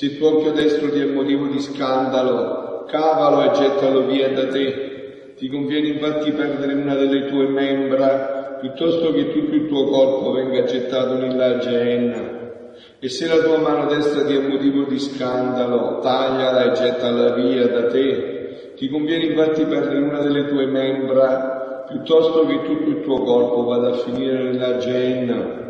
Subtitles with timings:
[0.00, 4.46] Se il tuo occhio destro ti è motivo di scandalo, cavalo e gettalo via da
[4.46, 5.34] te.
[5.36, 10.64] Ti conviene infatti perdere una delle tue membra piuttosto che tutto il tuo corpo venga
[10.64, 12.18] gettato nella genna.
[12.98, 17.68] E se la tua mano destra ti è motivo di scandalo, tagliala e gettala via
[17.68, 18.72] da te.
[18.76, 23.90] Ti conviene infatti perdere una delle tue membra, piuttosto che tutto il tuo corpo vada
[23.90, 25.69] a finire nella genna.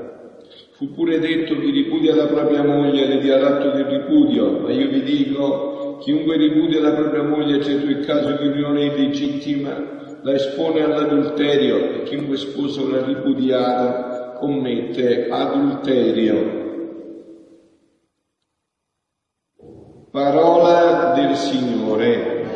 [0.80, 4.88] Fu pure detto chi ripudia la propria moglie le dia l'atto del ripudio, ma io
[4.88, 9.76] vi dico, chiunque ripudia la propria moglie, eccetto il caso di unione illegittima,
[10.22, 16.58] la espone all'adulterio e chiunque sposa una ripudiata commette adulterio.
[20.10, 22.48] Parola del Signore.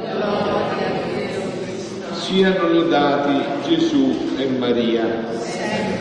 [2.13, 5.94] Siano lodati Gesù e Maria.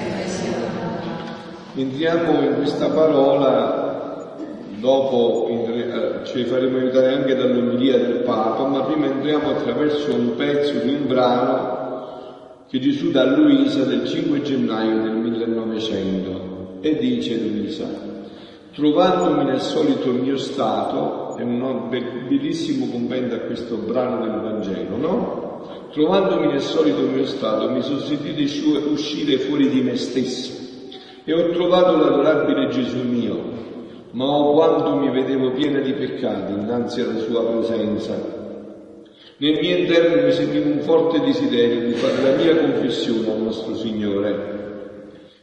[1.76, 4.36] Entriamo in questa parola,
[4.78, 10.78] dopo eh, ci faremo aiutare anche dall'omelia del Papa, ma prima entriamo attraverso un pezzo
[10.78, 17.40] di un brano che Gesù dà a Luisa del 5 gennaio del 1900 e dice
[17.40, 17.88] Luisa,
[18.76, 25.90] trovandomi nel solito mio stato, è un bellissimo commento a questo brano del Vangelo, no?
[25.92, 30.63] Trovandomi nel solito mio stato, mi sono sentito uscire fuori di me stesso
[31.26, 33.42] e ho trovato l'adorabile Gesù mio,
[34.12, 38.42] ma oh quanto mi vedevo piena di peccati innanzi alla sua presenza.
[39.38, 43.76] Nel mio interno mi sentivo un forte desiderio di fare la mia confessione al nostro
[43.76, 44.52] Signore.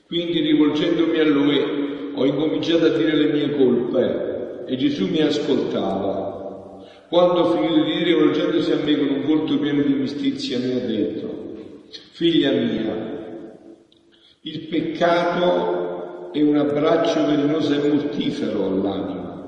[0.06, 6.28] Quindi rivolgendomi a Lui ho incominciato a dire le mie colpe e Gesù mi ascoltava.
[7.08, 10.72] Quando ho finito di dire, volgendosi a me con un volto pieno di mestizia, mi
[10.72, 11.54] ha detto,
[12.12, 13.09] figlia mia,
[14.42, 19.44] il peccato è un abbraccio velenoso e mortifero all'anima,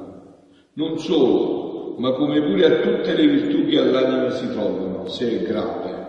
[0.74, 5.42] non solo, ma come pure a tutte le virtù che all'anima si trovano, se è
[5.44, 6.00] grave.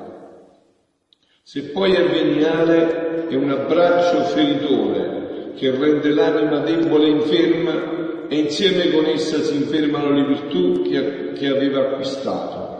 [1.44, 8.38] Se poi è veniale, è un abbraccio feritore che rende l'anima debole e inferma e
[8.38, 12.72] insieme con essa si infermano le virtù che, che aveva acquistato.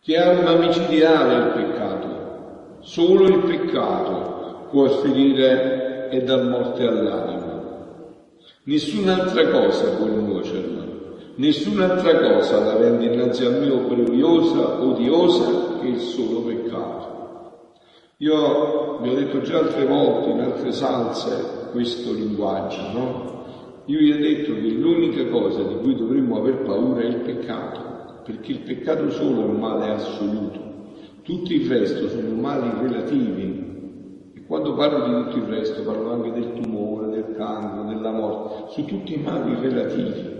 [0.00, 2.76] Che arma micidiale il peccato.
[2.80, 4.27] Solo il peccato
[4.70, 7.62] può ferire e dar morte all'anima.
[8.64, 10.86] Nessun'altra cosa può nuocerla.
[11.36, 17.06] Nessun'altra cosa la rende innanzi a me obbrobriosa, odiosa che il solo peccato.
[18.18, 23.36] Io vi ho detto già altre volte in altre salse questo linguaggio, no?
[23.86, 28.22] Io vi ho detto che l'unica cosa di cui dovremmo aver paura è il peccato,
[28.24, 30.60] perché il peccato solo è un male assoluto.
[31.22, 33.77] Tutto il resto sono mali relativi.
[34.48, 38.82] Quando parlo di tutto il resto parlo anche del tumore, del cancro, della morte, su
[38.86, 40.36] tutti i mali relativi.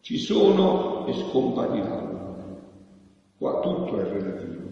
[0.00, 2.58] Ci sono e scompariranno.
[3.38, 4.62] Qua tutto è relativo.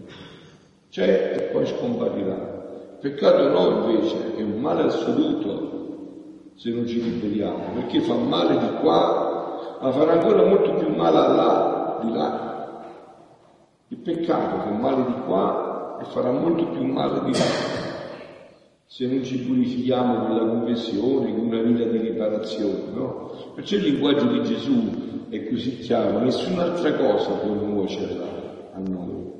[0.89, 2.97] C'è e poi scomparirà.
[2.99, 8.73] Peccato no invece, è un male assoluto se non ci liberiamo, perché fa male di
[8.81, 12.81] qua, ma farà ancora molto più male là, di là.
[13.87, 17.92] Il peccato fa male di qua e farà molto più male di là.
[18.93, 23.51] Se non ci purifichiamo con la confessione, con una vita di riparazione, no?
[23.55, 29.31] Perciò il linguaggio di Gesù è così chiaro, nessun'altra cosa può nuocerla a noi.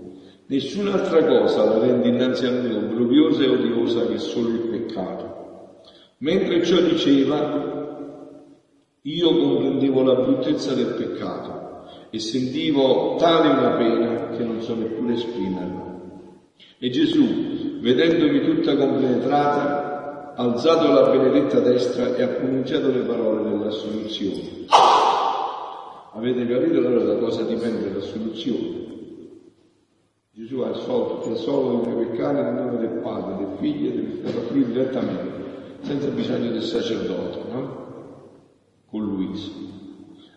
[0.47, 5.81] Nessun'altra cosa la rende innanzi a noi obbroviosa e odiosa che solo il peccato.
[6.17, 8.09] Mentre ciò diceva,
[9.03, 15.13] io comprendevo la bruttezza del peccato e sentivo tale una pena che non so neppure
[15.13, 15.91] esprimerla.
[16.79, 17.52] E Gesù,
[17.83, 24.65] vedendomi tutta compenetrata, ha alzato la benedetta destra e ha pronunciato le parole della soluzione.
[26.13, 28.81] Avete capito allora da cosa dipende la soluzione?
[30.31, 33.94] Gesù ha assolto, ha assolto i miei peccati nel nome del Padre, del Figlio e
[33.94, 35.31] del Spirito, direttamente
[35.81, 37.81] senza bisogno del sacerdote, no?
[38.89, 39.51] Con Luisa.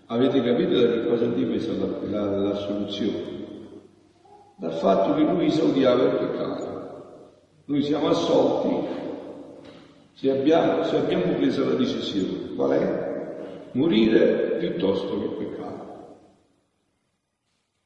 [0.06, 2.58] Avete capito da che cosa dipesa la, la, la?
[4.58, 6.75] Dal fatto che Luisa odiava il peccato.
[7.66, 8.86] Noi siamo assolti
[10.14, 12.54] se abbiamo, se abbiamo preso la decisione.
[12.54, 13.70] Qual è?
[13.72, 15.74] Morire piuttosto che peccare.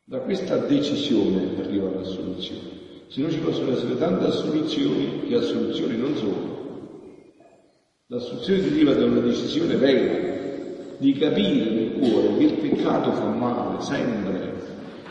[0.05, 2.79] Da questa decisione arriva la soluzione.
[3.09, 6.59] Se no ci possono essere tante assoluzioni che assoluzioni non sono
[8.07, 13.81] L'assunzione deriva da una decisione vera, di capire nel cuore che il peccato fa male
[13.83, 14.53] sempre,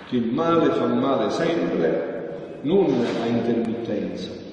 [0.09, 4.48] che il male fa male sempre, non a intermittenza.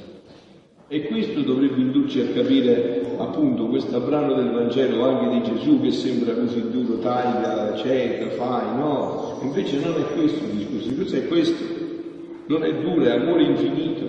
[0.88, 5.90] E questo dovrebbe indurci a capire appunto questo brano del Vangelo anche di Gesù che
[5.90, 9.40] sembra così duro, taglia, cieca, fai, no?
[9.42, 11.64] Invece non è questo il discorso, il discorso è questo,
[12.46, 14.04] non è duro, è amore infinito.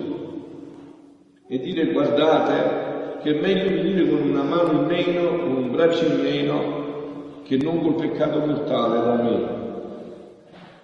[1.48, 6.04] E dire guardate che è meglio venire con una mano in meno, con un braccio
[6.04, 9.56] in meno, che non col peccato mortale da me.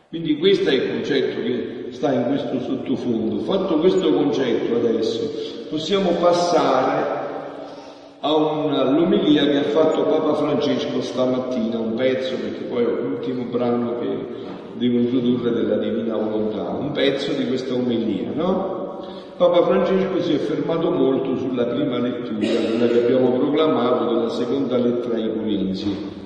[0.08, 3.38] Quindi questo è il concetto che sta in questo sottofondo.
[3.44, 5.31] Fatto questo concetto adesso,
[5.70, 7.23] possiamo passare
[8.20, 14.26] all'omelia che ha fatto Papa Francesco stamattina, un pezzo, perché poi è l'ultimo brano che
[14.75, 18.82] devo introdurre della Divina Volontà, un pezzo di questa omelia, no?
[19.37, 24.76] Papa Francesco si è fermato molto sulla prima lettura, quella che abbiamo proclamato della seconda
[24.76, 26.23] lettera ai Corinzi.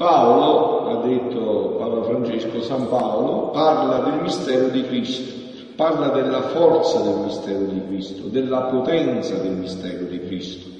[0.00, 5.34] Paolo, ha detto Papa Francesco, San Paolo, parla del mistero di Cristo,
[5.76, 10.70] parla della forza del mistero di Cristo, della potenza del mistero di Cristo.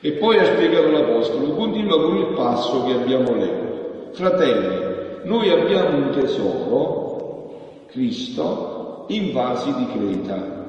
[0.00, 4.10] E poi ha spiegato l'Apostolo, continua con il passo che abbiamo letto.
[4.14, 10.66] Fratelli, noi abbiamo un tesoro, Cristo, in vasi di creta.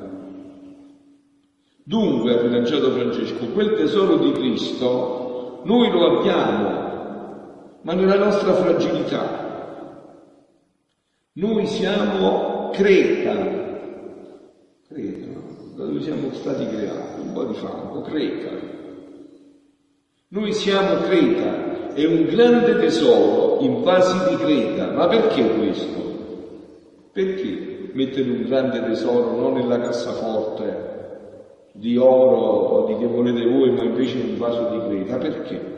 [1.83, 6.80] Dunque, ha rilanciato Francesco, quel tesoro di Cristo noi lo abbiamo
[7.81, 9.49] ma nella nostra fragilità.
[11.33, 13.33] Noi siamo Creta,
[14.87, 15.39] Creta,
[15.75, 18.49] da dove siamo stati creati, un po' di fango, Creta.
[20.27, 26.09] Noi siamo Creta, è un grande tesoro in vasi di Creta, ma perché questo?
[27.11, 30.89] Perché mettere un grande tesoro non nella cassaforte
[31.73, 35.17] di oro o di che volete voi, ma invece in un vaso di Creta?
[35.17, 35.70] Perché?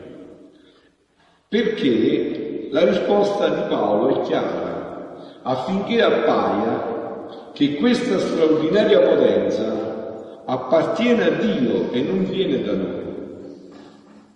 [1.54, 11.30] Perché la risposta di Paolo è chiara, affinché appaia che questa straordinaria potenza appartiene a
[11.30, 13.02] Dio e non viene da noi.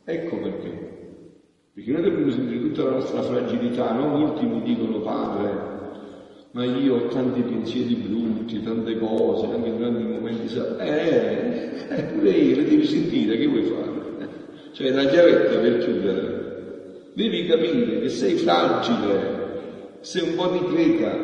[0.04, 1.30] Ecco perché.
[1.74, 4.16] Perché noi dobbiamo sentire tutta la nostra fragilità, no?
[4.16, 5.50] Molti mi dicono, padre,
[6.52, 12.56] ma io ho tanti pensieri brutti, tante cose, anche grandi momenti, eh, eh, pure io
[12.58, 14.28] le devi sentire, che vuoi fare?
[14.70, 16.37] Cioè la chiavetta per chiudere
[17.18, 21.18] Devi capire che sei fragile, sei un po' di creta,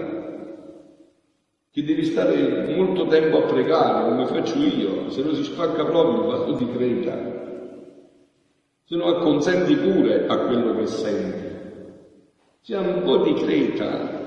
[1.71, 6.23] che devi stare molto tempo a pregare, come faccio io, se no si spacca proprio
[6.23, 7.21] il vaso di creta,
[8.83, 11.45] se no acconsenti pure a quello che senti.
[12.63, 14.23] Siamo un po' di creta.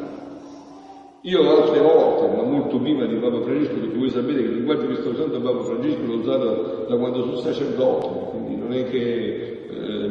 [1.24, 4.88] Io altre volte, ma molto prima di Papa Francesco, perché voi sapete che il linguaggio
[4.88, 9.57] che sto usando Papa Francesco l'ho usato da quando sono sacerdote, quindi non è che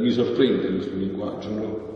[0.06, 1.94] mi sorprende questo linguaggio, no?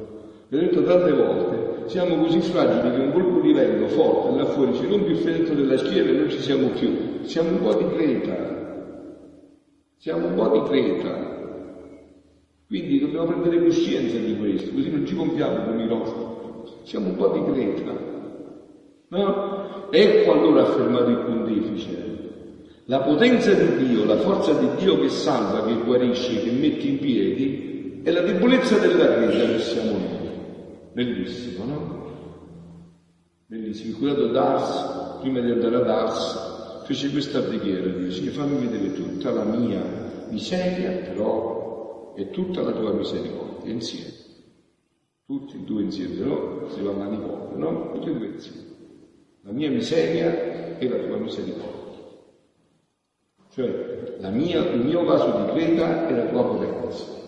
[0.49, 4.47] Vi ho detto tante volte, siamo così fragili che un colpo di vento forte là
[4.47, 6.90] fuori ci rompe il fenetro della schiena e non ci siamo più.
[7.23, 8.59] Siamo un po' di creta.
[9.97, 11.29] Siamo un po' di creta.
[12.67, 16.23] Quindi dobbiamo prendere coscienza di questo, così non ci compiamo con i rostri.
[16.83, 17.93] Siamo un po' di creta.
[19.09, 19.88] No?
[19.90, 22.09] Ecco allora affermato il pontefice.
[22.87, 26.99] La potenza di Dio, la forza di Dio che salva, che guarisce, che mette in
[26.99, 27.70] piedi,
[28.02, 30.30] è la debolezza della creta che siamo noi.
[30.92, 31.99] Bellissimo, no?
[33.47, 33.90] Bellissimo.
[33.90, 39.30] Il curato d'Ars, prima di andare ad Ars, fece questa preghiera, dice, fammi vedere tutta
[39.30, 39.83] la mia
[40.28, 44.19] miseria, però, e tutta la tua misericordia insieme.
[45.26, 47.92] Tutti e due insieme, però si va a manicodio, no?
[47.92, 48.69] Tutti e due insieme.
[49.42, 51.78] La mia miseria e la tua misericordia.
[53.52, 57.20] Cioè mia, il mio vaso di creta è la tua potenza.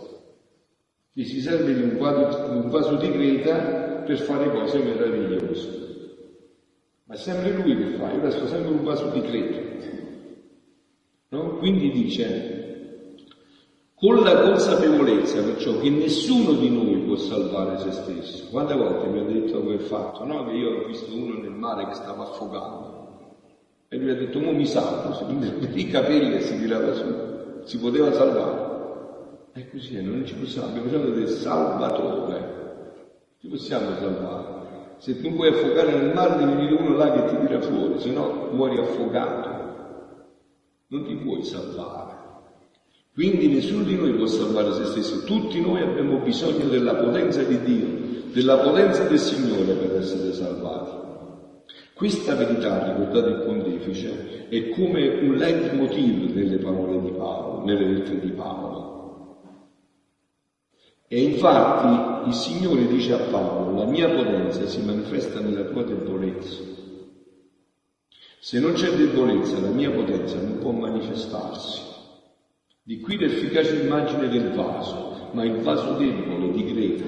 [1.15, 5.81] Ci si serve di un, quadro, un vaso di creta per fare cose meravigliose.
[7.05, 9.61] Ma è sempre lui che fa, io resto sempre un vaso di creta.
[11.29, 11.57] No?
[11.59, 13.17] Quindi dice,
[13.95, 18.49] con la consapevolezza perciò che nessuno di noi può salvare se stesso.
[18.51, 20.47] Quante volte mi ha detto quel fatto, no?
[20.47, 23.03] Che io ho visto uno nel mare che stava affogando
[23.93, 27.05] e lui ha detto, mo mi salvo, si prendeva i capelli e si tirava su,
[27.65, 28.72] si poteva salvare.
[29.55, 33.05] E così è, non ci possiamo, abbiamo bisogno del salvatore,
[33.39, 34.97] ci possiamo salvare.
[34.97, 38.11] Se tu puoi affogare nel mare devi venire uno là che ti tira fuori, se
[38.13, 39.51] no muori affogato.
[40.87, 42.21] Non ti puoi salvare.
[43.13, 47.61] Quindi nessuno di noi può salvare se stesso, tutti noi abbiamo bisogno della potenza di
[47.61, 47.87] Dio,
[48.33, 50.97] della potenza del Signore per essere salvati.
[51.93, 58.21] Questa verità, ricordate il pontefice, è come un leitmotiv nelle parole di Paolo, nelle lettere
[58.21, 58.92] di Paolo.
[61.15, 66.63] E infatti il Signore dice a Paolo, la mia potenza si manifesta nella tua debolezza.
[68.41, 71.83] Se non c'è debolezza, la mia potenza non può manifestarsi.
[72.83, 77.05] Di qui l'efficace immagine del vaso, ma il vaso debole di Greta.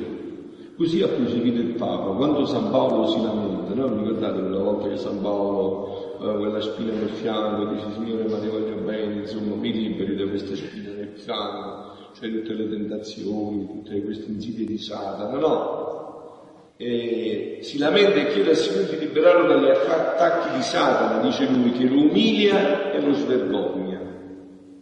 [0.77, 2.11] Così ha proseguito il Papa.
[2.11, 3.89] Quando San Paolo si lamenta, no?
[3.89, 8.49] ricordate quella volta che San Paolo, eh, quella spina nel fianco, dice Signore ma ti
[8.49, 11.84] voglio bene, insomma mi liberi da questa spina nel fianco
[12.15, 16.73] cioè tutte le tentazioni, tutte queste insidie di Satana, no?
[16.77, 21.73] E si lamenta e chiede al Signore di liberarlo dagli attacchi di Satana, dice lui,
[21.73, 24.01] che lo umilia e lo svergogna,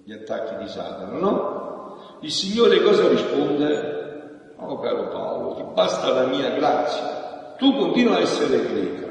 [0.05, 2.19] gli attacchi di Satana, no?
[2.21, 4.01] Il Signore cosa risponde?
[4.57, 9.11] Oh caro Paolo, ti basta la mia grazia, tu continua a essere greca,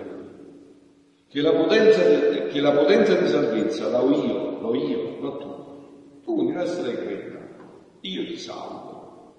[1.27, 6.21] che la potenza, che la potenza di salvezza la ho io, l'ho io, non tu,
[6.23, 7.30] tu continua a essere greca
[8.01, 9.35] io ti salvo.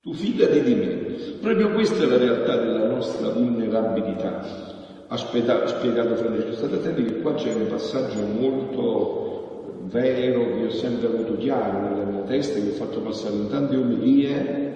[0.00, 0.96] Tu fidati di me.
[1.40, 4.74] Proprio questa è la realtà della nostra vulnerabilità.
[5.08, 9.26] Ha spiegato Francesco, state attenti che qua c'è un passaggio molto
[9.84, 13.76] vero che ho sempre avuto chiaro nella mia testa, che ho fatto passare in tante
[13.76, 14.74] omelie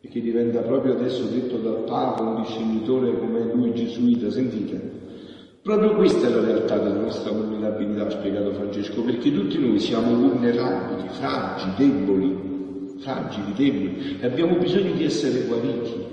[0.00, 5.05] e che diventa proprio adesso detto dal Papa, un discernitore come lui gesuita, sentite,
[5.66, 10.14] Proprio questa è la realtà della nostra vulnerabilità, ha spiegato Francesco, perché tutti noi siamo
[10.14, 16.06] vulnerabili, fragili, deboli, fragili, deboli, e abbiamo bisogno di essere guariti.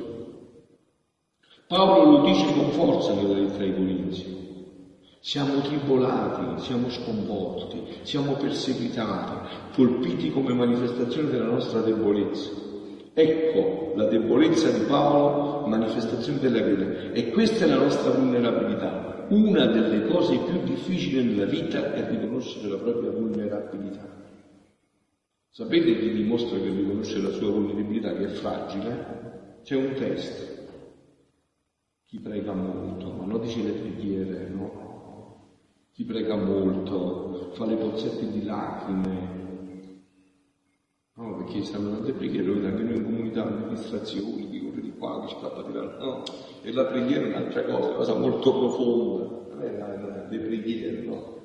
[1.67, 4.25] Paolo lo dice con forza nella lettera ai Corinzi.
[5.19, 9.35] Siamo tribolati, siamo sconvolti, siamo perseguitati,
[9.75, 12.49] colpiti come manifestazione della nostra debolezza.
[13.13, 17.11] Ecco la debolezza di Paolo, manifestazione della grazia.
[17.11, 22.67] E questa è la nostra vulnerabilità una delle cose più difficili nella vita è riconoscere
[22.67, 24.21] la propria vulnerabilità.
[25.49, 29.59] Sapete chi dimostra che riconosce la sua vulnerabilità, che è fragile?
[29.63, 30.61] C'è un test.
[32.05, 35.51] Chi prega molto, ma non dice le preghiere, no?
[35.91, 39.42] Chi prega molto, fa le pozzette di lacrime,
[41.43, 45.63] perché stanno tante preghiere, lo anche noi in comunità, amministrazioni, dico di qua, che scappa
[45.63, 46.23] di là, no?
[46.61, 51.01] E la preghiera è un'altra cosa, una cosa molto profonda, non è la, le preghiere,
[51.03, 51.41] no?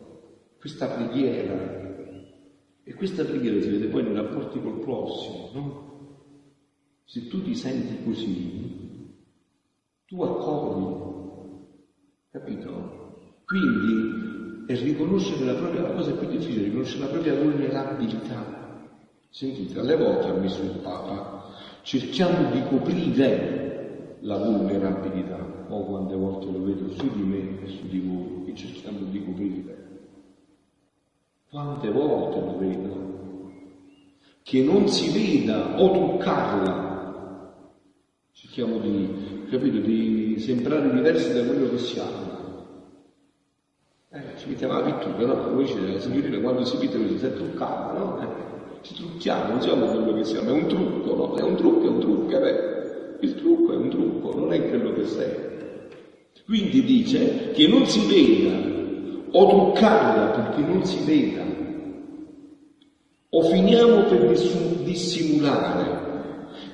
[0.59, 1.87] Questa preghiera,
[2.85, 5.87] e questa preghiera si vede poi nei rapporti col prossimo, no?
[7.05, 9.17] Se tu ti senti così,
[10.07, 11.07] tu accogli,
[12.31, 13.43] capito?
[13.45, 18.58] Quindi è riconoscere la propria, la cosa più difficile, riconoscere la propria vulnerabilità.
[19.30, 21.44] Sentite, alle volte ha messo il Papa,
[21.82, 25.56] cerchiamo di coprire la vulnerabilità.
[25.68, 29.23] O quante volte lo vedo su di me e su di voi, che cerchiamo di
[29.23, 29.87] coprire.
[31.50, 33.06] Quante volte lo vedo?
[34.42, 37.52] Che non si veda o toccarla.
[38.32, 42.37] Cerchiamo di, capito, di sembrare diversi da quello che siamo.
[44.11, 45.62] Eh, ci mettiamo la pittura, no?
[45.62, 48.20] C'è la signorina quando si pittura si è toccata, no?
[48.23, 48.49] Eh
[48.88, 51.35] ci trucchiamo, siamo quello che siamo, è un trucco, no?
[51.37, 53.16] È un trucco, è un trucco, vero.
[53.21, 55.47] Il trucco è un trucco, non è quello che sei.
[56.47, 58.57] Quindi dice che non si veda,
[59.30, 61.45] o truccarla perché non si veda,
[63.28, 64.35] o finiamo per
[64.85, 66.07] dissimulare.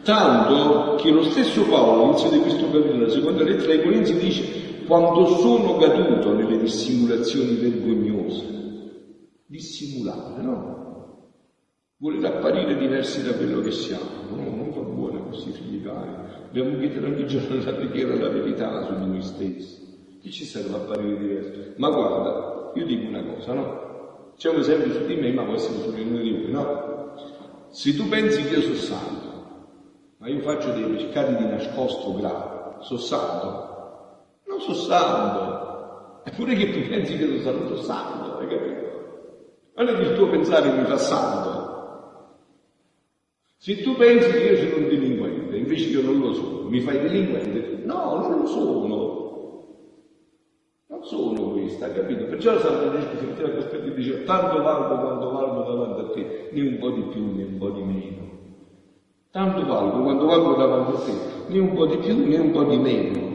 [0.04, 4.84] Tanto che lo stesso Paolo, all'inizio di questo capitolo, la seconda lettera ai Corinzi, dice
[4.86, 8.52] quando sono caduto nelle dissimulazioni vergognose.
[9.46, 10.84] Dissimulare, no?
[11.96, 14.04] Volete apparire diversi da quello che siamo.
[14.30, 16.10] No, non va buono a questi figli cari.
[16.50, 20.18] Dobbiamo chiedere ogni giorno la preghiera la verità su di noi stessi.
[20.20, 21.72] Chi ci serve a apparire diversi?
[21.76, 24.32] Ma guarda, io dico una cosa, no?
[24.36, 26.92] C'è un esempio su di me, ma può essere su di noi di voi, no?
[27.70, 29.32] Se tu pensi che io sono santo,
[30.18, 33.72] ma io faccio dei peccati di nascosto gravi, sono santo?
[34.46, 36.22] Non sono santo.
[36.24, 38.82] Eppure che tu pensi che sono santo, sono santo, hai capito?
[39.74, 41.63] Che il tuo pensare mi fa santo,
[43.64, 47.00] se tu pensi che io sono un delinquente, invece io non lo sono, mi fai
[47.00, 47.80] delinquente?
[47.84, 48.92] No, non sono.
[50.86, 52.26] Non sono questa, capito?
[52.26, 56.48] Perciò San Francesco si metteva questo e diceva tanto valgo quanto valgo davanti a te,
[56.50, 58.28] né un po' di più né un po' di meno.
[59.30, 61.12] Tanto valgo quanto valgo davanti a te,
[61.46, 63.32] né un po' di più né un po' di meno.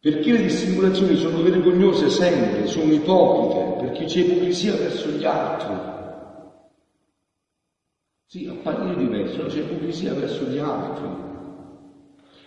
[0.00, 5.95] Perché le dissimulazioni sono vergognose sempre, sono ipocrite, perché c'è ipocrisia verso gli altri.
[8.28, 11.06] Sì, apparire diverso, c'è ipocrisia verso gli altri.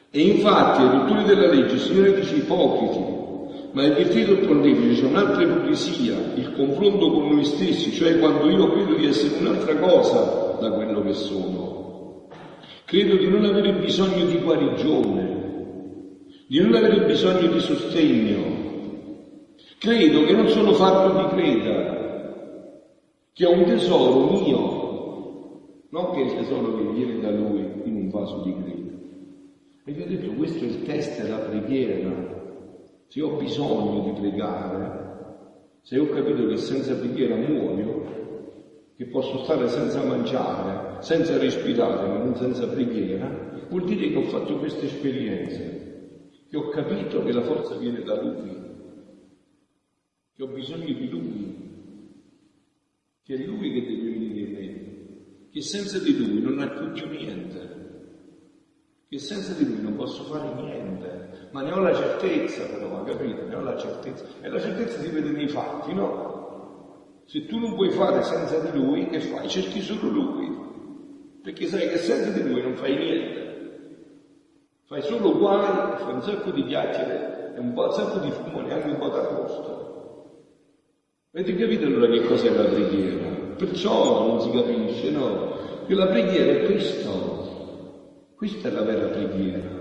[0.10, 3.00] E infatti, ai dottori della legge, il Signore dice ipocriti,
[3.72, 8.50] ma il virtuoso del pontefice c'è un'altra ipocrisia, il confronto con noi stessi, cioè quando
[8.50, 12.28] io credo di essere un'altra cosa da quello che sono.
[12.84, 15.38] Credo di non avere bisogno di guarigione,
[16.46, 18.58] di non avere bisogno di sostegno.
[19.78, 21.98] Credo che non sono fatto di creta,
[23.32, 24.79] che ho un tesoro mio,
[25.90, 28.98] non che il tesoro che viene da lui in un vaso di creta.
[29.86, 32.38] E vi ho detto, questo è il test della preghiera.
[33.08, 35.00] Se ho bisogno di pregare,
[35.82, 38.18] se ho capito che senza preghiera muoio,
[38.96, 44.24] che posso stare senza mangiare, senza respirare, ma non senza preghiera, vuol dire che ho
[44.24, 48.58] fatto queste esperienze, che ho capito che la forza viene da Lui,
[50.36, 51.56] che ho bisogno di Lui,
[53.24, 54.89] che è Lui che deve venire in me,
[55.52, 57.78] che senza di Lui non più niente,
[59.08, 61.10] che senza di Lui non posso fare niente
[61.52, 63.48] ma ne ho la certezza però, capito?
[63.48, 64.24] Ne ho la certezza.
[64.42, 67.24] E la certezza si vede nei fatti, no?
[67.26, 69.48] Se tu non puoi fare senza di lui, che fai?
[69.48, 70.58] Cerchi solo lui.
[71.42, 73.48] Perché sai che senza di lui non fai niente.
[74.86, 78.90] Fai solo guai, fai un sacco di chiacchiere e un, un sacco di fumo, neanche
[78.90, 79.88] un po' d'arrosto.
[81.32, 83.49] Avete capito allora che cos'è la preghiera?
[83.60, 85.58] Perciò non si capisce, no?
[85.86, 88.32] Che la preghiera è questo.
[88.36, 89.80] Questa è la vera preghiera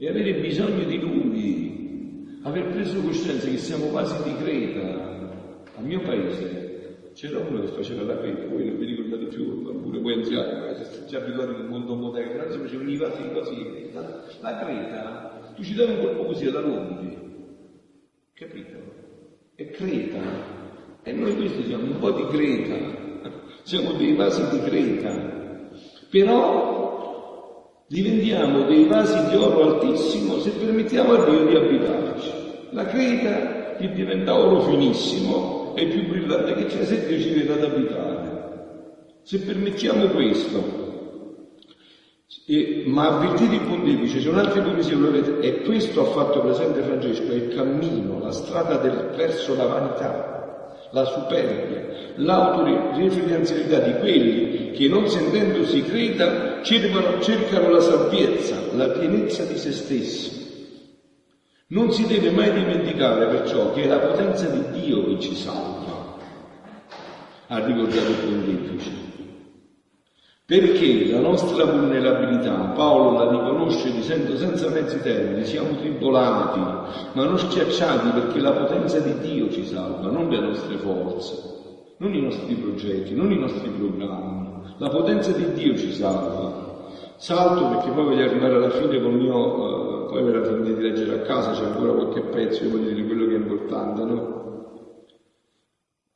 [0.00, 5.26] e avere bisogno di Lui, aver preso coscienza che siamo quasi di Creta.
[5.74, 9.98] Al mio paese c'era uno che faceva la Creta, voi non vi ricordate più, pure
[9.98, 13.90] voi anziani, siete già abituati nel mondo moderno, allora si facevano i vasi così.
[13.92, 17.18] La, la Creta, tu ci davi un colpo così alla Lombi,
[18.34, 18.76] capito?
[19.56, 20.57] È Creta.
[21.18, 23.30] Noi questi siamo un po' di Creta,
[23.64, 25.36] siamo dei vasi di Creta.
[26.10, 32.32] Però diventiamo dei vasi di oro altissimo se permettiamo a Dio di abitarci.
[32.70, 37.52] La creta che diventa oro finissimo è più brillante che c'è se Dio ci viene
[37.52, 38.26] ad abitare.
[39.22, 40.86] Se permettiamo questo,
[42.46, 47.34] e, ma avvertite il pontefice, c'è un altro e questo ha fatto presente Francesco, è
[47.34, 50.37] il cammino, la strada del, verso la vanità
[50.90, 59.44] la superbia, l'autoreferenzialità di quelli che non sentendosi creta cercano, cercano la salvezza, la pienezza
[59.44, 60.46] di se stessi.
[61.68, 66.16] Non si deve mai dimenticare perciò che è la potenza di Dio che ci salva,
[67.48, 69.07] ha ricordato il pontefice.
[70.48, 77.38] Perché la nostra vulnerabilità, Paolo la riconosce dicendo senza mezzi termini, siamo tribolati, ma non
[77.38, 81.34] schiacciati perché la potenza di Dio ci salva, non le nostre forze,
[81.98, 84.48] non i nostri progetti, non i nostri programmi.
[84.78, 86.86] La potenza di Dio ci salva.
[87.16, 90.80] Salto perché poi voglio arrivare alla fine con il mio, uh, poi verrà finire di
[90.80, 94.37] leggere a casa, c'è ancora qualche pezzo, io voglio dire quello che è importante, no?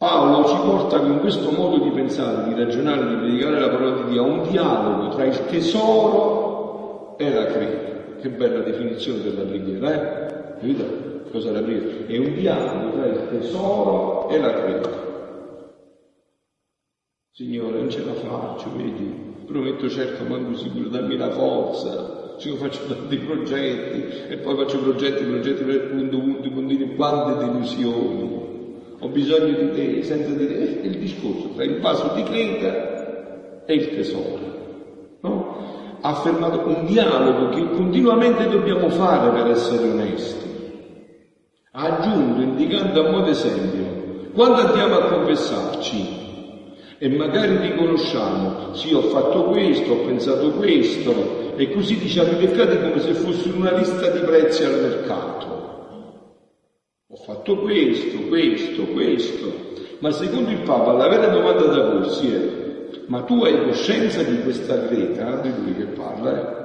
[0.02, 4.10] Paolo ci porta con questo modo di pensare, di ragionare, di predicare la parola di
[4.10, 8.16] Dio a un dialogo tra il tesoro e la creta.
[8.20, 10.54] Che bella definizione della preghiera, eh?
[10.58, 10.84] Capito?
[11.30, 12.06] Cosa è la preghiera?
[12.08, 14.90] È un dialogo tra il tesoro e la creta.
[17.30, 19.36] Signore, non ce la faccio, vedi?
[19.46, 22.34] Prometto certo, quando sicuro, dammi la forza.
[22.42, 28.42] Io faccio tanti progetti e poi faccio progetti, progetti, punto, punto, punto, quante delusioni
[29.02, 33.64] ho bisogno di te, senza di te, è il discorso tra il vaso di Creta
[33.66, 35.18] e il tesoro.
[35.22, 35.56] No?
[36.00, 40.50] Ha affermato un dialogo che continuamente dobbiamo fare per essere onesti.
[41.72, 46.20] Ha aggiunto, indicando a modo esempio, quando andiamo a confessarci
[46.98, 52.78] e magari riconosciamo, sì, ho fatto questo, ho pensato questo, e così diciamo i peccati
[52.78, 55.61] come se fossero una lista di prezzi al mercato.
[57.12, 59.52] Ho fatto questo, questo, questo.
[59.98, 64.40] Ma secondo il Papa la vera domanda da porsi è, ma tu hai coscienza di
[64.40, 66.60] questa creta, di lui che parla, eh?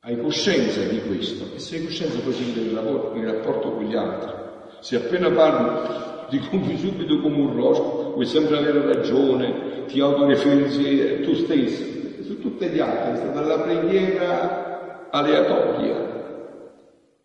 [0.00, 1.44] Hai coscienza di questo?
[1.54, 4.32] E se hai coscienza poi si vede nel rapporto con gli altri.
[4.80, 5.92] Se appena parli
[6.30, 11.84] ti compri subito come un rospo, vuoi sempre avere ragione, ti autoreferenzi tu stesso,
[12.24, 16.14] su tutte gli altri, è stata la preghiera aleatoria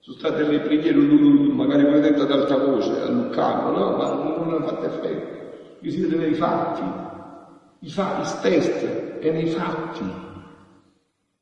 [0.10, 3.96] sono state le preghiere, magari voi detto ad alta voce, a Luccano, no?
[3.96, 5.78] Ma non hanno fatto effetto.
[5.78, 6.82] Qui si vede nei fatti.
[7.82, 8.86] I fatti, il test
[9.20, 10.04] è nei fatti.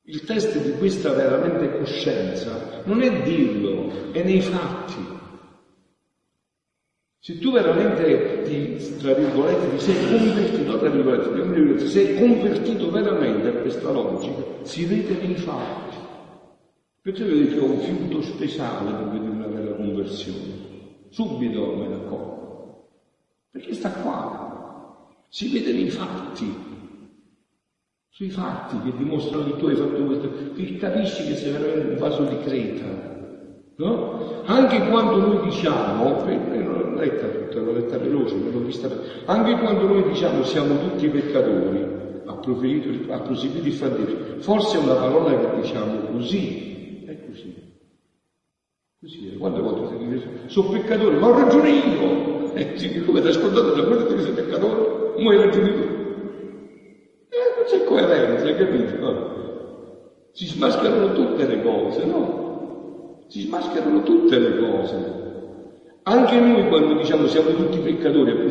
[0.04, 5.16] Il test di questa veramente coscienza non è dirlo, è nei fatti.
[7.20, 13.62] Se tu veramente ti, tra virgolette, ti sei convertito, tra virgolette, sei convertito veramente a
[13.62, 15.97] questa logica, si vede nei fatti.
[17.08, 21.06] Perciò io dico ho un fiuto speciale per vedere una vera conversione.
[21.08, 22.90] Subito me ne accorgo.
[23.50, 25.08] Perché sta qua.
[25.30, 26.54] Si vede nei fatti,
[28.10, 31.98] sui fatti che dimostrano che tu hai fatto questo, che capisci che sei veramente un
[31.98, 32.88] vaso di creta.
[33.78, 34.44] No?
[34.44, 38.90] Anche quando noi diciamo, non l'ho letta tutta, l'ho letta veloce, non l'ho vista,
[39.28, 41.86] anche quando noi diciamo siamo tutti peccatori,
[42.26, 46.76] ha, proseguito il fratello, forse è una parola che diciamo così.
[49.00, 52.54] Così è, quante volte ti dice, sono peccatore, ma ho ragione io!
[52.56, 55.84] Eh, sì, come ti hai ascoltato da quello che sei peccatore, ma hai ragione io.
[57.30, 58.98] Eh, non c'è coerenza, capito?
[58.98, 59.36] No?
[60.32, 63.26] Si smascherano tutte le cose, no?
[63.28, 65.26] Si smascherano tutte le cose.
[66.02, 68.50] Anche noi quando diciamo siamo tutti peccatori,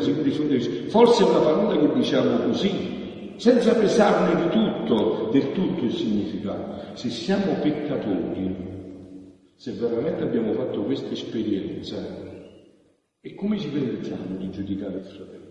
[0.87, 6.95] forse è una parola che diciamo così, senza pesarne di tutto, del tutto il significato.
[6.95, 8.76] Se siamo peccatori,
[9.57, 11.97] se veramente abbiamo fatto questa esperienza,
[13.21, 15.45] e come ci permettiamo di giudicare il fratello?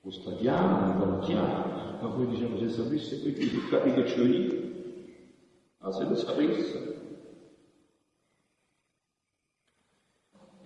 [0.00, 4.62] Constatiamo, valutiamo, ma poi diciamo se sapesse questi peccati che ho io,
[5.78, 6.96] ma se lo sapesse,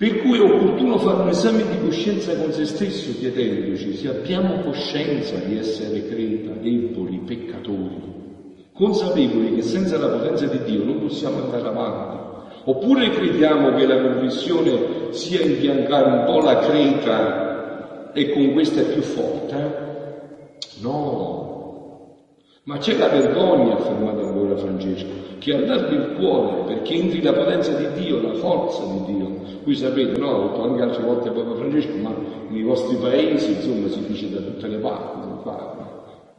[0.03, 4.61] Per cui è opportuno fare un esame di coscienza con se stesso chiedendoci se abbiamo
[4.63, 11.45] coscienza di essere creta, deboli, peccatori, consapevoli che senza la potenza di Dio non possiamo
[11.45, 12.22] andare avanti.
[12.65, 18.85] Oppure crediamo che la conversione sia imbiancare un po' la creta e con questa è
[18.85, 19.91] più forte?
[20.81, 21.43] No,
[22.65, 27.33] ma c'è la vergogna, ha affermato ancora Francesco, che allarga il cuore perché entri la
[27.33, 29.23] potenza di Dio, la forza di Dio,
[29.63, 32.13] Qui sapete, no, ho detto anche altre volte a Papa Francesco, ma
[32.49, 35.21] nei vostri paesi, insomma, si dice da tutte le parti,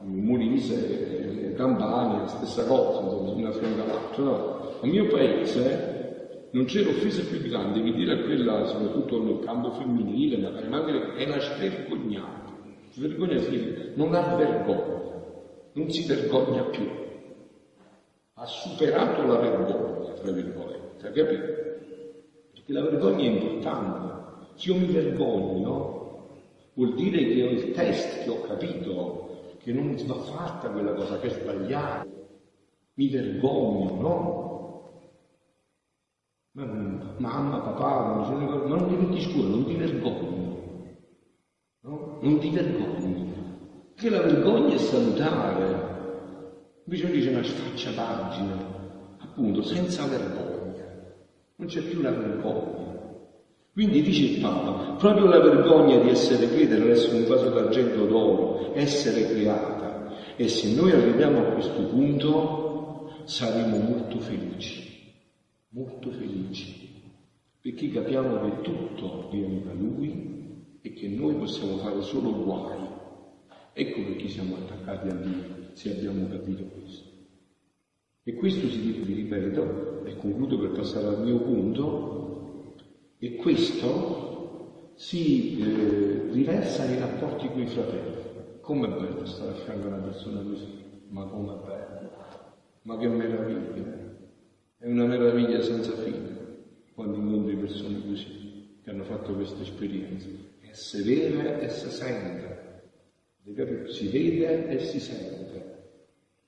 [0.06, 4.62] Molise, Campania, la stessa cosa, insomma, una fronte all'altra, no?
[4.82, 5.93] Al mio paese
[6.54, 10.64] non c'era offesa più grande che dire a quella, soprattutto nel campo femminile, ma per
[10.64, 12.52] rimanere, è una svergognata.
[12.92, 15.02] Svergogna significa non ha vergogna,
[15.74, 16.88] non si vergogna più.
[18.36, 21.42] Ha superato la vergogna, tra virgolette, capito?
[22.54, 24.12] Perché la vergogna è importante.
[24.54, 26.28] Se io mi vergogno,
[26.74, 31.18] vuol dire che ho il test, che ho capito, che non va fatta quella cosa,
[31.18, 32.06] che è sbagliata.
[32.94, 34.53] Mi vergogno, no?
[36.56, 40.96] Mamma, papà, non, non ti metti scuro, non ti vergogni.
[41.82, 42.20] No?
[42.22, 43.34] Non ti vergogni.
[43.96, 45.92] Che la vergogna è salutare.
[46.86, 48.66] Invece dice una sfacciataggine,
[49.20, 50.54] appunto, senza vergogna
[51.56, 52.92] non c'è più la vergogna.
[53.72, 58.06] Quindi dice il Papa, proprio la vergogna di essere crede, non essere un vaso d'argento
[58.06, 60.36] d'oro, essere creata.
[60.36, 64.93] E se noi arriviamo a questo punto saremo molto felici,
[65.74, 67.02] molto felici,
[67.60, 72.80] perché capiamo che tutto viene da Lui e che noi possiamo fare solo guai.
[73.74, 77.10] Ecco perché siamo attaccati a Dio, se abbiamo capito questo.
[78.24, 82.76] E questo si vi ripeto, e concludo per passare al mio punto,
[83.18, 88.22] e questo si eh, riversa nei rapporti con i fratelli.
[88.62, 90.68] Com'è bello stare a fianco a una persona così,
[91.08, 92.12] ma com'è bello,
[92.84, 94.13] ma che meraviglia,
[94.84, 100.28] è una meraviglia senza fine quando incontri persone così, che hanno fatto questa esperienza.
[100.60, 102.82] È severa e si sente,
[103.88, 105.44] si vede e si sente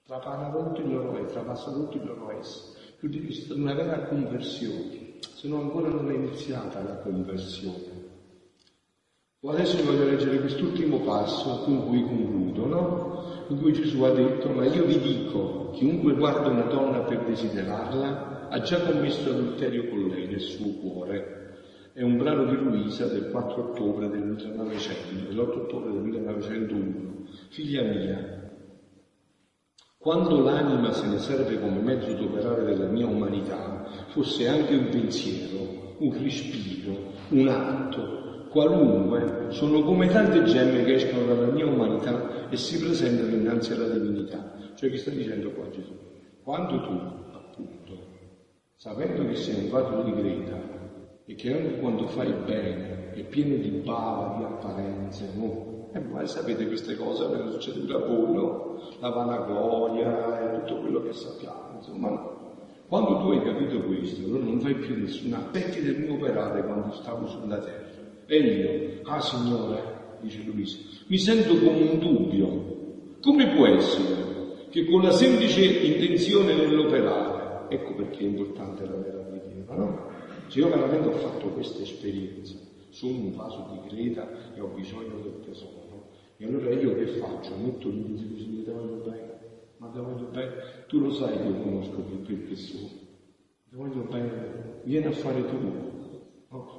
[0.06, 2.78] trapana tutto il loro essere, trapassa tutto il loro essere.
[3.00, 8.04] Quindi una vera conversione, se no ancora non è iniziata la conversione.
[9.46, 13.35] Adesso voglio leggere quest'ultimo passo con cui concludo, no?
[13.48, 18.50] In cui Gesù ha detto, ma io vi dico, chiunque guarda una donna per desiderarla,
[18.50, 21.36] ha già commesso adulterio con lei nel suo cuore.
[21.94, 27.26] È un brano di Luisa del 4 ottobre del 1900, dell'8 ottobre del 1901.
[27.50, 28.50] Figlia mia,
[29.98, 35.96] quando l'anima se ne serve come mezzo d'operare della mia umanità, fosse anche un pensiero,
[35.98, 38.25] un respiro, un atto,
[38.56, 43.90] qualunque, sono come tante gemme che escono dalla mia umanità e si presentano innanzi alla
[43.90, 44.54] divinità.
[44.76, 45.92] Cioè che sta dicendo qua Gesù?
[46.42, 46.94] Quando tu,
[47.34, 47.98] appunto,
[48.78, 50.58] sapendo che sei un vaso di greta
[51.26, 55.90] e che anche quando fai bene è pieno di bava, di apparenze, no?
[55.92, 58.80] E voi sapete queste cose succede pure a voi?
[59.02, 62.34] La vanagloria e tutto quello che sappiamo, insomma.
[62.88, 66.92] Quando tu hai capito questo, allora non fai più nessun aspetti del mio operare quando
[66.94, 67.85] stavo sulla terra.
[68.28, 72.74] E io, ah Signore, dice Luisa, mi sento come un dubbio.
[73.22, 74.34] Come può essere
[74.70, 80.10] che con la semplice intenzione nell'operare, ecco perché è importante la vera preghiera, no?
[80.48, 82.56] Se io veramente ho fatto questa esperienza,
[82.90, 87.56] sono un vaso di greta e ho bisogno del tesoro, E allora io che faccio?
[87.56, 89.40] Metto così, ti voglio bene,
[89.78, 90.52] ma ti voglio bene,
[90.88, 92.88] tu lo sai che io conosco più perché sono,
[93.70, 95.95] ti voglio bene, vieni a fare tu.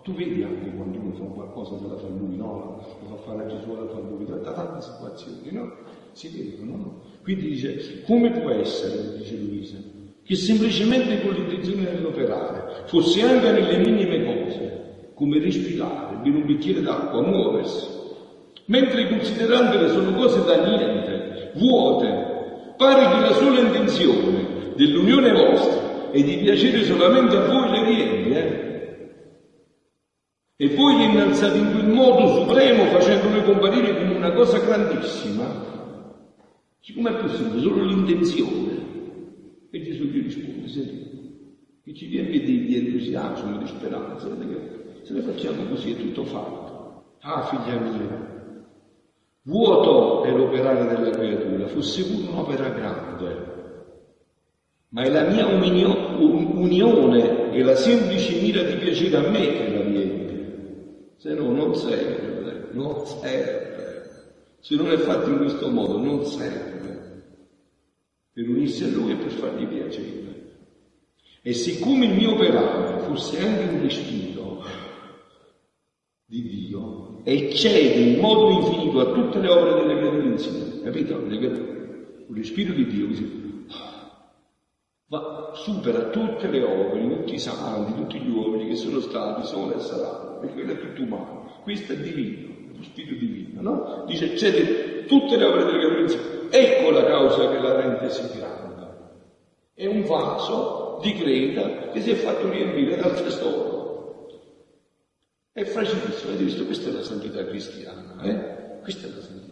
[0.03, 2.81] Tu vedi anche quando uno fa qualcosa la lui, no?
[3.03, 5.73] Lo fa fare Gesù, la fa lui, da tante situazioni, no?
[6.12, 7.01] Si vedono, no?
[7.23, 9.77] Quindi dice, come può essere, dice Luisa,
[10.25, 16.83] che semplicemente con l'intenzione dell'operare, fosse anche nelle minime cose, come respirare, bere un bicchiere
[16.83, 17.87] d'acqua, muoversi,
[18.67, 26.23] mentre considerandole sono cose da niente, vuote, pare che la sola intenzione dell'unione vostra e
[26.23, 28.66] di piacere solamente a voi le riempie, eh?
[30.59, 35.75] E voi li innalzate in quel modo supremo facendole comparire come una cosa grandissima.
[36.95, 37.61] Come è possibile?
[37.61, 38.75] Solo l'intenzione.
[39.71, 41.11] E Gesù gli risponde, senti,
[41.85, 44.29] che ci riempie di, di entusiasmo, di speranza,
[45.03, 47.03] se ne facciamo così è tutto fatto.
[47.21, 48.64] Ah, figlia mia,
[49.42, 53.55] vuoto è l'operare della creatura, fosse pure un'opera grande,
[54.88, 59.83] ma è la mia unione e la semplice mira di piacere a me che la
[59.83, 60.06] riempie,
[61.17, 66.77] se no non serve, non serve, se non è fatto in questo modo non serve
[68.33, 70.25] per unirsi a Lui e per fargli piacere.
[71.43, 74.65] E siccome il mio operare fosse anche un respiro
[76.27, 81.15] di Dio, eccede in modo infinito a tutte le opere delle creature insieme, capito?
[81.17, 83.65] Un respiro di Dio così,
[85.09, 89.73] va, supera tutte le opere, tutti i santi, tutti gli uomini che sono stati, sono
[89.75, 94.05] e saranno, perché quello è tutto umano, questo è divino, lo spirito divino, no?
[94.07, 96.49] Dice eccede tutte le opere delle insieme.
[96.51, 98.75] Ecco la causa che la rende si grande.
[99.75, 104.27] È un vaso di creta che si è fatto riempire dal tesoro.
[105.53, 106.64] È fragilissimo, avete visto?
[106.66, 108.81] Questa è la santità cristiana, eh?
[108.83, 109.46] Questa è la santità.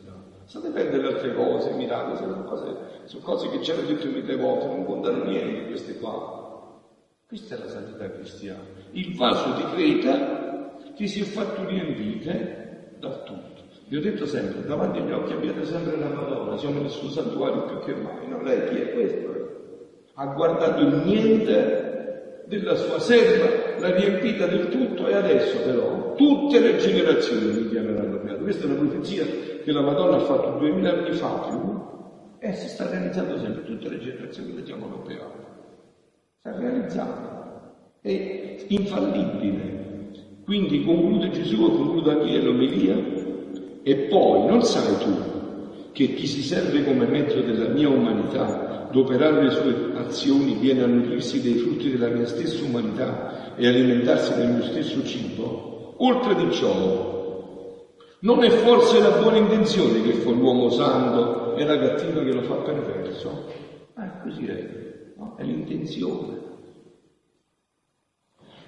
[0.55, 4.67] State perdere altre cose, miracoli, sono cose, sono cose che ci hanno detto mille volte,
[4.67, 6.79] non contano niente queste qua.
[7.27, 8.63] Questa è la santità cristiana.
[8.93, 13.63] Il vaso di creta che si è fatto riempire da tutto.
[13.89, 17.65] Vi ho detto sempre, davanti agli occhi abbiate sempre la Madonna, siamo nel suo santuario
[17.65, 18.41] più che mai, no?
[18.41, 19.33] Lei chi è questo?
[20.15, 26.77] Ha guardato niente della sua serva, l'ha riempita del tutto e adesso però tutte le
[26.77, 28.45] generazioni mi chiameranno beato.
[28.45, 31.83] Questa è una profezia che la Madonna ha fatto duemila anni fa più
[32.39, 35.43] e si sta realizzando sempre, tutte le generazioni le chiamano beato.
[36.39, 37.73] Sta realizzando.
[38.03, 40.11] È infallibile.
[40.45, 42.95] Quindi conclude Gesù, conclude anche l'omelia,
[43.83, 45.33] e poi non sai tu
[45.93, 50.87] che chi si serve come mezzo della mia umanità, d'operare le sue azioni, viene a
[50.87, 55.95] nutrirsi dei frutti della mia stessa umanità e alimentarsi del mio stesso cibo?
[55.99, 57.14] Oltre di ciò,
[58.25, 62.43] non è forse la buona intenzione che fa l'uomo santo e la cattiva che lo
[62.43, 63.53] fa perverso?
[63.95, 65.37] Ah, così è, no?
[65.37, 66.43] è l'intenzione.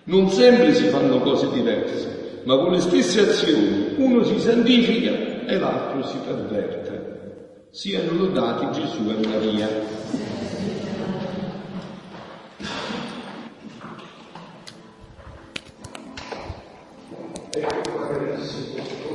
[0.05, 5.59] Non sempre si fanno cose diverse, ma con le stesse azioni uno si santifica e
[5.59, 7.69] l'altro si perverte.
[7.71, 9.96] Siano lodati Gesù e Maria.